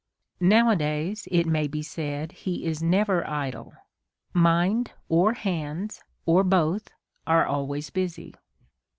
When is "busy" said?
7.91-8.33